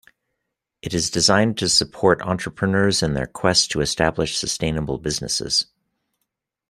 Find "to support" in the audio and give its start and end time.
1.59-2.23